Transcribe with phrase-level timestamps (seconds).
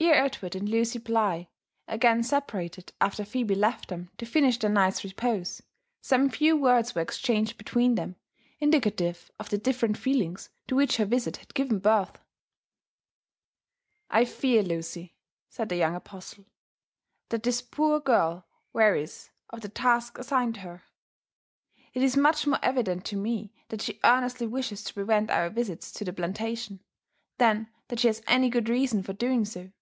[0.00, 1.48] Ere Edward and Lucy Bligh
[1.88, 5.60] again separated after Phebe left them to finish their night s repose,
[6.00, 8.14] some few words were exchanged between them
[8.60, 15.16] indicative of the different feelings to which her visit had given birth.,•* I fear, Lucy,"
[15.48, 16.44] said the young apostle,
[17.30, 20.84] ''that this poor girl wearies of the task assigned her.
[21.92, 25.90] It is much more evident to me that she earnestly wishes to prevent our visits
[25.94, 26.84] to the plantation,
[27.38, 29.72] than that she has any good reason for doing so."